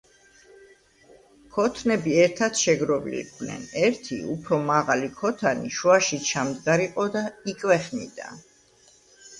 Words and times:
ქოთნები 1.57 2.15
ერთად 2.21 2.57
შეგროვილიყვნენ.ერთი, 2.61 4.17
უფრო 4.37 4.61
მაღალი 4.71 5.11
ქოთანი, 5.21 5.71
შუაში 5.79 6.21
ჩამდგარიყო 6.31 7.09
და 7.19 7.25
იკვეხნიდა. 7.55 8.37